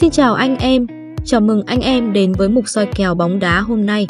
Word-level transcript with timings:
Xin 0.00 0.10
chào 0.10 0.34
anh 0.34 0.56
em, 0.56 0.86
chào 1.24 1.40
mừng 1.40 1.62
anh 1.66 1.80
em 1.80 2.12
đến 2.12 2.32
với 2.32 2.48
mục 2.48 2.68
soi 2.68 2.86
kèo 2.86 3.14
bóng 3.14 3.38
đá 3.38 3.60
hôm 3.60 3.86
nay. 3.86 4.06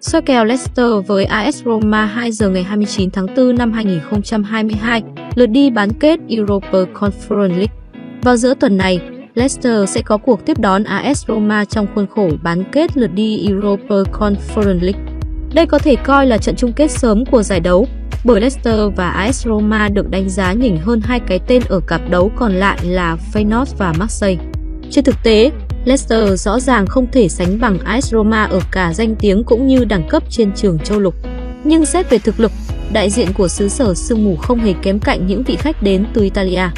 Soi 0.00 0.22
kèo 0.22 0.44
Leicester 0.44 0.86
với 1.06 1.24
AS 1.24 1.64
Roma 1.64 2.04
2 2.06 2.32
giờ 2.32 2.50
ngày 2.50 2.62
29 2.62 3.10
tháng 3.10 3.26
4 3.36 3.54
năm 3.58 3.72
2022, 3.72 5.02
lượt 5.34 5.46
đi 5.46 5.70
bán 5.70 5.92
kết 5.92 6.20
Europa 6.28 6.78
Conference 6.94 7.48
League. 7.48 7.74
Vào 8.22 8.36
giữa 8.36 8.54
tuần 8.54 8.76
này, 8.76 9.00
Leicester 9.34 9.90
sẽ 9.90 10.02
có 10.02 10.16
cuộc 10.16 10.46
tiếp 10.46 10.58
đón 10.58 10.84
AS 10.84 11.26
Roma 11.28 11.64
trong 11.64 11.86
khuôn 11.94 12.06
khổ 12.06 12.30
bán 12.42 12.64
kết 12.72 12.96
lượt 12.96 13.10
đi 13.14 13.48
Europa 13.48 13.96
Conference 14.12 14.80
League. 14.80 15.00
Đây 15.54 15.66
có 15.66 15.78
thể 15.78 15.96
coi 15.96 16.26
là 16.26 16.38
trận 16.38 16.56
chung 16.56 16.72
kết 16.72 16.90
sớm 16.90 17.24
của 17.24 17.42
giải 17.42 17.60
đấu, 17.60 17.86
bởi 18.24 18.40
Leicester 18.40 18.80
và 18.96 19.10
AS 19.10 19.46
Roma 19.46 19.88
được 19.88 20.10
đánh 20.10 20.28
giá 20.28 20.52
nhỉnh 20.52 20.76
hơn 20.76 21.00
hai 21.00 21.20
cái 21.20 21.38
tên 21.46 21.62
ở 21.68 21.80
cặp 21.86 22.10
đấu 22.10 22.32
còn 22.36 22.52
lại 22.52 22.78
là 22.82 23.16
Feyenoord 23.32 23.74
và 23.78 23.92
Marseille. 23.98 24.55
Trên 24.90 25.04
thực 25.04 25.16
tế, 25.22 25.50
Leicester 25.84 26.44
rõ 26.44 26.60
ràng 26.60 26.86
không 26.86 27.06
thể 27.12 27.28
sánh 27.28 27.60
bằng 27.60 27.78
AS 27.78 28.12
Roma 28.12 28.44
ở 28.44 28.60
cả 28.72 28.92
danh 28.94 29.16
tiếng 29.16 29.44
cũng 29.44 29.66
như 29.66 29.84
đẳng 29.84 30.08
cấp 30.08 30.22
trên 30.30 30.52
trường 30.52 30.78
châu 30.78 30.98
lục. 30.98 31.14
Nhưng 31.64 31.86
xét 31.86 32.10
về 32.10 32.18
thực 32.18 32.40
lực, 32.40 32.52
đại 32.92 33.10
diện 33.10 33.28
của 33.32 33.48
xứ 33.48 33.68
sở 33.68 33.94
sương 33.94 34.24
mù 34.24 34.36
không 34.36 34.58
hề 34.58 34.72
kém 34.82 34.98
cạnh 34.98 35.26
những 35.26 35.42
vị 35.42 35.56
khách 35.56 35.82
đến 35.82 36.06
từ 36.14 36.22
Italia. 36.22 36.68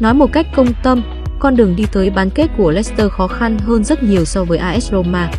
Nói 0.00 0.14
một 0.14 0.32
cách 0.32 0.46
công 0.56 0.72
tâm, 0.82 1.02
con 1.38 1.56
đường 1.56 1.76
đi 1.76 1.84
tới 1.92 2.10
bán 2.10 2.30
kết 2.30 2.46
của 2.58 2.70
Leicester 2.70 3.10
khó 3.10 3.26
khăn 3.26 3.58
hơn 3.58 3.84
rất 3.84 4.02
nhiều 4.02 4.24
so 4.24 4.44
với 4.44 4.58
AS 4.58 4.92
Roma. 4.92 5.30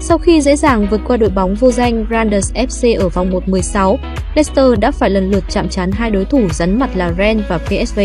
Sau 0.00 0.18
khi 0.18 0.40
dễ 0.40 0.56
dàng 0.56 0.86
vượt 0.90 1.00
qua 1.06 1.16
đội 1.16 1.30
bóng 1.30 1.54
vô 1.54 1.70
danh 1.70 2.06
Randers 2.10 2.52
FC 2.52 3.00
ở 3.00 3.08
vòng 3.08 3.30
1-16, 3.46 3.96
Leicester 4.34 4.78
đã 4.80 4.90
phải 4.90 5.10
lần 5.10 5.30
lượt 5.30 5.44
chạm 5.50 5.68
trán 5.68 5.92
hai 5.92 6.10
đối 6.10 6.24
thủ 6.24 6.48
rắn 6.50 6.78
mặt 6.78 6.90
là 6.96 7.12
Rennes 7.18 7.44
và 7.48 7.58
PSV. 7.58 8.00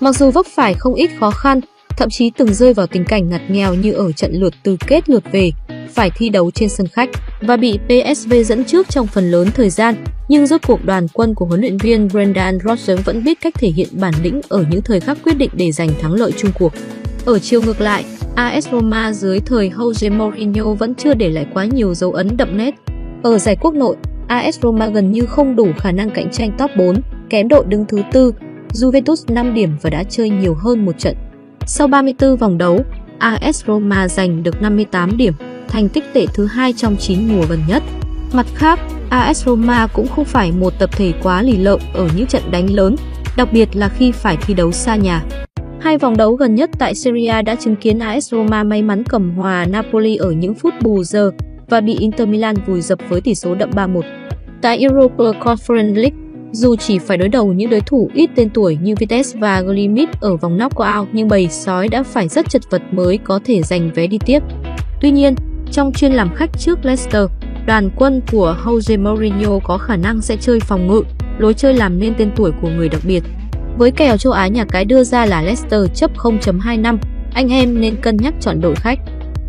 Mặc 0.00 0.16
dù 0.16 0.30
vấp 0.30 0.46
phải 0.54 0.74
không 0.74 0.94
ít 0.94 1.10
khó 1.20 1.30
khăn, 1.30 1.60
thậm 2.00 2.10
chí 2.10 2.30
từng 2.30 2.54
rơi 2.54 2.74
vào 2.74 2.86
tình 2.86 3.04
cảnh 3.04 3.28
ngặt 3.28 3.40
nghèo 3.48 3.74
như 3.74 3.92
ở 3.92 4.12
trận 4.12 4.32
lượt 4.32 4.54
từ 4.62 4.76
kết 4.86 5.08
lượt 5.08 5.24
về, 5.32 5.50
phải 5.88 6.10
thi 6.16 6.28
đấu 6.28 6.50
trên 6.50 6.68
sân 6.68 6.86
khách 6.86 7.08
và 7.40 7.56
bị 7.56 7.78
PSV 7.78 8.32
dẫn 8.44 8.64
trước 8.64 8.88
trong 8.88 9.06
phần 9.06 9.30
lớn 9.30 9.48
thời 9.54 9.70
gian, 9.70 9.94
nhưng 10.28 10.46
rốt 10.46 10.60
cuộc 10.66 10.84
đoàn 10.84 11.06
quân 11.12 11.34
của 11.34 11.46
huấn 11.46 11.60
luyện 11.60 11.76
viên 11.76 12.08
Brendan 12.08 12.58
Rodgers 12.64 13.04
vẫn 13.04 13.24
biết 13.24 13.40
cách 13.40 13.54
thể 13.54 13.68
hiện 13.68 13.88
bản 13.92 14.14
lĩnh 14.22 14.40
ở 14.48 14.64
những 14.70 14.82
thời 14.82 15.00
khắc 15.00 15.18
quyết 15.24 15.32
định 15.32 15.50
để 15.52 15.72
giành 15.72 15.88
thắng 16.00 16.12
lợi 16.12 16.32
chung 16.36 16.50
cuộc. 16.58 16.72
Ở 17.24 17.38
chiều 17.38 17.62
ngược 17.62 17.80
lại, 17.80 18.04
AS 18.34 18.68
Roma 18.72 19.12
dưới 19.12 19.40
thời 19.40 19.70
Jose 19.70 20.16
Mourinho 20.16 20.64
vẫn 20.64 20.94
chưa 20.94 21.14
để 21.14 21.28
lại 21.28 21.46
quá 21.54 21.64
nhiều 21.64 21.94
dấu 21.94 22.12
ấn 22.12 22.36
đậm 22.36 22.56
nét. 22.56 22.74
Ở 23.22 23.38
giải 23.38 23.56
quốc 23.60 23.74
nội, 23.74 23.96
AS 24.28 24.60
Roma 24.62 24.86
gần 24.86 25.12
như 25.12 25.26
không 25.26 25.56
đủ 25.56 25.68
khả 25.78 25.92
năng 25.92 26.10
cạnh 26.10 26.30
tranh 26.30 26.52
top 26.58 26.70
4, 26.76 27.00
kém 27.30 27.48
đội 27.48 27.64
đứng 27.68 27.84
thứ 27.88 28.02
tư, 28.12 28.32
Juventus 28.72 29.34
5 29.34 29.54
điểm 29.54 29.70
và 29.82 29.90
đã 29.90 30.04
chơi 30.04 30.30
nhiều 30.30 30.54
hơn 30.54 30.84
một 30.84 30.98
trận. 30.98 31.16
Sau 31.72 31.86
34 31.88 32.36
vòng 32.36 32.58
đấu, 32.58 32.80
AS 33.18 33.64
Roma 33.66 34.08
giành 34.08 34.42
được 34.42 34.62
58 34.62 35.16
điểm, 35.16 35.34
thành 35.68 35.88
tích 35.88 36.04
tệ 36.12 36.26
thứ 36.34 36.46
hai 36.46 36.72
trong 36.72 36.96
9 36.96 37.18
mùa 37.28 37.44
gần 37.50 37.58
nhất. 37.68 37.82
Mặt 38.32 38.46
khác, 38.54 38.80
AS 39.10 39.44
Roma 39.44 39.86
cũng 39.86 40.08
không 40.08 40.24
phải 40.24 40.52
một 40.52 40.72
tập 40.78 40.90
thể 40.92 41.12
quá 41.22 41.42
lì 41.42 41.56
lợm 41.56 41.80
ở 41.94 42.08
những 42.16 42.26
trận 42.26 42.42
đánh 42.50 42.70
lớn, 42.70 42.96
đặc 43.36 43.48
biệt 43.52 43.68
là 43.72 43.88
khi 43.88 44.12
phải 44.12 44.36
thi 44.36 44.54
đấu 44.54 44.72
xa 44.72 44.96
nhà. 44.96 45.24
Hai 45.80 45.98
vòng 45.98 46.16
đấu 46.16 46.34
gần 46.34 46.54
nhất 46.54 46.70
tại 46.78 46.94
Serie 46.94 47.28
A 47.28 47.42
đã 47.42 47.54
chứng 47.54 47.76
kiến 47.76 47.98
AS 47.98 48.32
Roma 48.32 48.64
may 48.64 48.82
mắn 48.82 49.02
cầm 49.08 49.30
hòa 49.30 49.66
Napoli 49.70 50.16
ở 50.16 50.30
những 50.30 50.54
phút 50.54 50.74
bù 50.82 51.04
giờ 51.04 51.30
và 51.68 51.80
bị 51.80 51.96
Inter 51.98 52.28
Milan 52.28 52.56
vùi 52.66 52.80
dập 52.80 52.98
với 53.08 53.20
tỷ 53.20 53.34
số 53.34 53.54
đậm 53.54 53.70
3-1. 53.70 54.02
Tại 54.62 54.78
Europa 54.78 55.24
Conference 55.40 55.94
League, 55.94 56.18
dù 56.52 56.76
chỉ 56.76 56.98
phải 56.98 57.16
đối 57.16 57.28
đầu 57.28 57.52
những 57.52 57.70
đối 57.70 57.80
thủ 57.80 58.10
ít 58.14 58.30
tên 58.34 58.50
tuổi 58.50 58.78
như 58.82 58.94
Vitesse 58.98 59.40
và 59.40 59.60
Glimit 59.60 60.08
ở 60.20 60.36
vòng 60.36 60.58
knock-out 60.58 61.06
nhưng 61.12 61.28
bầy 61.28 61.48
sói 61.48 61.88
đã 61.88 62.02
phải 62.02 62.28
rất 62.28 62.48
chật 62.48 62.62
vật 62.70 62.82
mới 62.92 63.18
có 63.18 63.40
thể 63.44 63.62
giành 63.62 63.90
vé 63.94 64.06
đi 64.06 64.18
tiếp. 64.26 64.42
Tuy 65.00 65.10
nhiên, 65.10 65.34
trong 65.72 65.92
chuyên 65.92 66.12
làm 66.12 66.34
khách 66.34 66.50
trước 66.58 66.84
Leicester, 66.84 67.24
đoàn 67.66 67.90
quân 67.96 68.20
của 68.32 68.56
Jose 68.64 69.02
Mourinho 69.02 69.58
có 69.64 69.78
khả 69.78 69.96
năng 69.96 70.20
sẽ 70.20 70.36
chơi 70.36 70.60
phòng 70.60 70.86
ngự, 70.86 71.02
lối 71.38 71.54
chơi 71.54 71.74
làm 71.74 71.98
nên 71.98 72.14
tên 72.18 72.30
tuổi 72.36 72.50
của 72.62 72.68
người 72.68 72.88
đặc 72.88 73.00
biệt. 73.04 73.22
Với 73.78 73.90
kèo 73.90 74.16
châu 74.16 74.32
Á 74.32 74.46
nhà 74.46 74.64
cái 74.64 74.84
đưa 74.84 75.04
ra 75.04 75.26
là 75.26 75.42
Leicester 75.42 75.80
chấp 75.94 76.10
0.25, 76.16 76.98
anh 77.34 77.48
em 77.48 77.80
nên 77.80 77.96
cân 77.96 78.16
nhắc 78.16 78.34
chọn 78.40 78.60
đội 78.60 78.74
khách. 78.74 78.98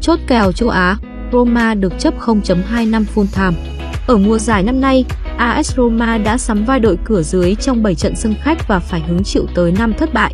Chốt 0.02 0.20
kèo 0.28 0.52
châu 0.52 0.70
Á, 0.70 0.98
Roma 1.32 1.74
được 1.74 1.94
chấp 2.00 2.14
0.25 2.20 3.04
full 3.16 3.26
time. 3.36 3.82
Ở 4.08 4.18
mùa 4.18 4.38
giải 4.38 4.64
năm 4.64 4.82
nay, 4.82 5.06
AS 5.38 5.76
Roma 5.76 6.18
đã 6.18 6.38
sắm 6.38 6.66
vai 6.66 6.80
đội 6.80 6.98
cửa 7.06 7.22
dưới 7.22 7.56
trong 7.56 7.84
7 7.84 7.96
trận 7.96 8.16
sân 8.16 8.36
khách 8.42 8.68
và 8.68 8.80
phải 8.80 9.02
hứng 9.02 9.24
chịu 9.24 9.46
tới 9.56 9.72
5 9.72 9.94
thất 9.94 10.14
bại. 10.14 10.34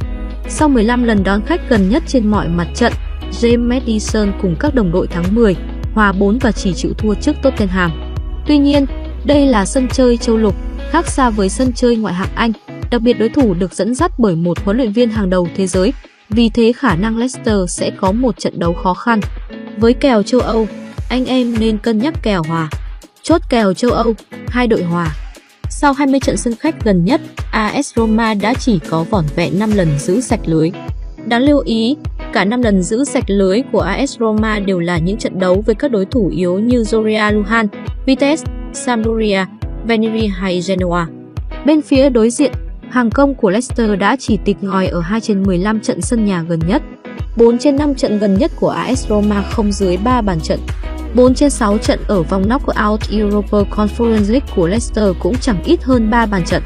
Sau 0.49 0.69
15 0.69 1.03
lần 1.03 1.23
đón 1.23 1.41
khách 1.45 1.69
gần 1.69 1.89
nhất 1.89 2.03
trên 2.07 2.27
mọi 2.27 2.47
mặt 2.47 2.67
trận, 2.75 2.93
James 3.31 3.67
Madison 3.67 4.31
cùng 4.41 4.55
các 4.59 4.75
đồng 4.75 4.91
đội 4.91 5.07
thắng 5.07 5.35
10, 5.35 5.55
hòa 5.93 6.11
4 6.11 6.37
và 6.39 6.51
chỉ 6.51 6.73
chịu 6.73 6.93
thua 6.97 7.13
trước 7.13 7.35
Tottenham. 7.41 7.91
Tuy 8.47 8.57
nhiên, 8.57 8.85
đây 9.25 9.45
là 9.45 9.65
sân 9.65 9.87
chơi 9.87 10.17
châu 10.17 10.37
lục, 10.37 10.55
khác 10.91 11.07
xa 11.07 11.29
với 11.29 11.49
sân 11.49 11.73
chơi 11.73 11.95
ngoại 11.95 12.13
hạng 12.13 12.35
Anh, 12.35 12.51
đặc 12.91 13.01
biệt 13.01 13.13
đối 13.13 13.29
thủ 13.29 13.53
được 13.53 13.73
dẫn 13.73 13.95
dắt 13.95 14.11
bởi 14.17 14.35
một 14.35 14.63
huấn 14.63 14.77
luyện 14.77 14.91
viên 14.91 15.09
hàng 15.09 15.29
đầu 15.29 15.47
thế 15.55 15.67
giới, 15.67 15.93
vì 16.29 16.49
thế 16.49 16.73
khả 16.73 16.95
năng 16.95 17.17
Leicester 17.17 17.57
sẽ 17.67 17.91
có 17.97 18.11
một 18.11 18.39
trận 18.39 18.59
đấu 18.59 18.73
khó 18.73 18.93
khăn. 18.93 19.19
Với 19.77 19.93
kèo 19.93 20.23
châu 20.23 20.41
Âu, 20.41 20.67
anh 21.09 21.25
em 21.25 21.59
nên 21.59 21.77
cân 21.77 21.97
nhắc 21.97 22.13
kèo 22.23 22.43
hòa. 22.47 22.69
Chốt 23.27 23.41
kèo 23.49 23.73
châu 23.73 23.91
Âu, 23.91 24.13
hai 24.47 24.67
đội 24.67 24.83
hòa. 24.83 25.15
Sau 25.69 25.93
20 25.93 26.19
trận 26.19 26.37
sân 26.37 26.55
khách 26.59 26.83
gần 26.83 27.05
nhất, 27.05 27.21
AS 27.51 27.93
Roma 27.95 28.33
đã 28.33 28.53
chỉ 28.53 28.79
có 28.89 29.03
vỏn 29.03 29.25
vẹn 29.35 29.59
5 29.59 29.71
lần 29.75 29.99
giữ 29.99 30.21
sạch 30.21 30.39
lưới. 30.45 30.71
Đáng 31.25 31.41
lưu 31.41 31.59
ý, 31.65 31.95
cả 32.33 32.45
5 32.45 32.61
lần 32.61 32.83
giữ 32.83 33.03
sạch 33.03 33.23
lưới 33.27 33.61
của 33.71 33.79
AS 33.79 34.19
Roma 34.19 34.59
đều 34.59 34.79
là 34.79 34.97
những 34.97 35.17
trận 35.17 35.39
đấu 35.39 35.63
với 35.65 35.75
các 35.75 35.91
đối 35.91 36.05
thủ 36.05 36.31
yếu 36.35 36.59
như 36.59 36.81
Zoria 36.81 37.33
Luhan, 37.33 37.67
Vitesse, 38.05 38.45
Sampdoria, 38.73 39.45
Veneri 39.85 40.27
hay 40.27 40.61
Genoa. 40.67 41.07
Bên 41.65 41.81
phía 41.81 42.09
đối 42.09 42.29
diện, 42.29 42.51
hàng 42.89 43.09
công 43.09 43.35
của 43.35 43.49
Leicester 43.49 43.99
đã 43.99 44.15
chỉ 44.19 44.37
tịch 44.45 44.57
ngòi 44.61 44.87
ở 44.87 44.99
2 44.99 45.21
trên 45.21 45.43
15 45.43 45.79
trận 45.79 46.01
sân 46.01 46.25
nhà 46.25 46.43
gần 46.49 46.59
nhất. 46.67 46.81
4 47.37 47.57
trên 47.57 47.75
5 47.75 47.95
trận 47.95 48.19
gần 48.19 48.37
nhất 48.37 48.51
của 48.59 48.69
AS 48.69 49.07
Roma 49.07 49.41
không 49.41 49.71
dưới 49.71 49.97
3 49.97 50.21
bàn 50.21 50.39
trận. 50.43 50.59
4 51.15 51.33
trên 51.33 51.49
6 51.49 51.77
trận 51.77 51.99
ở 52.07 52.23
vòng 52.23 52.43
knockout 52.43 53.09
Europa 53.09 53.57
Conference 53.57 54.31
League 54.31 54.47
của 54.55 54.67
Leicester 54.67 55.09
cũng 55.19 55.35
chẳng 55.41 55.63
ít 55.63 55.83
hơn 55.83 56.09
3 56.09 56.25
bàn 56.25 56.45
trận. 56.45 56.63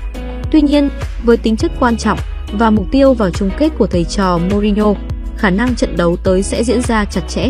Tuy 0.52 0.62
nhiên, 0.62 0.90
với 1.24 1.38
tính 1.38 1.58
chất 1.58 1.72
quan 1.80 1.98
trọng 1.98 2.20
và 2.52 2.70
mục 2.70 2.86
tiêu 2.92 3.14
vào 3.14 3.30
chung 3.30 3.50
kết 3.58 3.70
của 3.78 3.88
thầy 3.88 4.04
trò 4.04 4.40
Mourinho, 4.52 4.94
khả 5.38 5.50
năng 5.50 5.76
trận 5.76 5.98
đấu 5.98 6.16
tới 6.24 6.44
sẽ 6.44 6.64
diễn 6.64 6.82
ra 6.82 7.06
chặt 7.06 7.22
chẽ. 7.28 7.50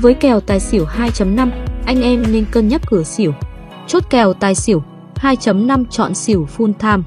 Với 0.00 0.14
kèo 0.14 0.40
tài 0.40 0.60
xỉu 0.60 0.84
2.5, 0.84 1.50
anh 1.86 2.02
em 2.02 2.24
nên 2.32 2.44
cân 2.50 2.68
nhắc 2.68 2.80
cửa 2.86 3.02
xỉu. 3.02 3.32
Chốt 3.86 4.02
kèo 4.10 4.32
tài 4.32 4.54
xỉu 4.54 4.82
2.5 5.14 5.84
chọn 5.90 6.14
xỉu 6.14 6.48
full 6.56 6.72
time. 6.72 7.02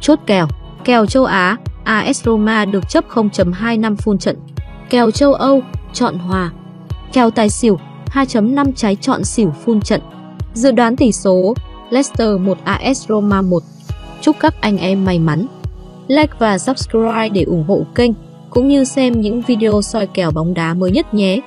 Chốt 0.00 0.18
kèo, 0.26 0.48
kèo 0.84 1.06
châu 1.06 1.24
Á, 1.24 1.56
AS 1.84 2.24
Roma 2.24 2.64
được 2.64 2.88
chấp 2.88 3.04
0.25 3.08 3.96
full 3.96 4.16
trận. 4.16 4.36
Kèo 4.90 5.10
châu 5.10 5.34
Âu, 5.34 5.62
chọn 5.92 6.18
hòa. 6.18 6.50
Kèo 7.12 7.30
tài 7.30 7.50
xỉu 7.50 7.78
2.5 8.14 8.72
trái 8.76 8.96
chọn 9.00 9.24
xỉu 9.24 9.52
full 9.64 9.80
trận. 9.80 10.00
Dự 10.54 10.70
đoán 10.72 10.96
tỷ 10.96 11.12
số, 11.12 11.54
Leicester 11.90 12.28
1 12.40 12.58
AS 12.64 13.08
Roma 13.08 13.42
1. 13.42 13.62
Chúc 14.20 14.36
các 14.40 14.54
anh 14.60 14.78
em 14.78 15.04
may 15.04 15.18
mắn. 15.18 15.46
Like 16.08 16.32
và 16.38 16.58
subscribe 16.58 17.28
để 17.28 17.42
ủng 17.42 17.64
hộ 17.68 17.82
kênh, 17.94 18.10
cũng 18.50 18.68
như 18.68 18.84
xem 18.84 19.20
những 19.20 19.42
video 19.42 19.82
soi 19.82 20.06
kèo 20.06 20.30
bóng 20.30 20.54
đá 20.54 20.74
mới 20.74 20.90
nhất 20.90 21.14
nhé. 21.14 21.40